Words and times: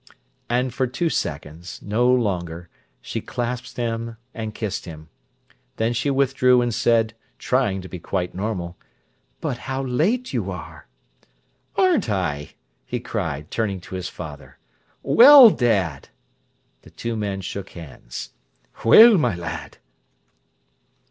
And 0.49 0.73
for 0.73 0.87
two 0.87 1.11
seconds, 1.11 1.79
no 1.83 2.07
longer, 2.11 2.69
she 3.03 3.21
clasped 3.21 3.77
him 3.77 4.17
and 4.33 4.55
kissed 4.55 4.85
him. 4.85 5.09
Then 5.75 5.93
she 5.93 6.09
withdrew 6.09 6.59
and 6.59 6.73
said, 6.73 7.13
trying 7.37 7.81
to 7.83 7.87
be 7.87 7.99
quite 7.99 8.33
normal: 8.33 8.77
"But 9.41 9.59
how 9.69 9.83
late 9.83 10.33
you 10.33 10.49
are!" 10.49 10.87
"Aren't 11.75 12.09
I!" 12.09 12.55
he 12.83 12.99
cried, 12.99 13.51
turning 13.51 13.79
to 13.81 13.93
his 13.93 14.09
father. 14.09 14.57
"Well, 15.03 15.51
dad!" 15.51 16.09
The 16.81 16.89
two 16.89 17.15
men 17.15 17.41
shook 17.41 17.69
hands. 17.73 18.31
"Well, 18.83 19.19
my 19.19 19.35
lad!" 19.35 19.77